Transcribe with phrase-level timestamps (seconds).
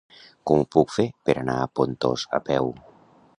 [0.51, 2.73] Com ho puc fer per anar a Pontós a peu?